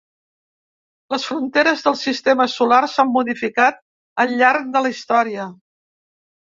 [1.15, 3.81] Les fronteres del sistema solar s’han modificat
[4.27, 5.49] al llarg de la història.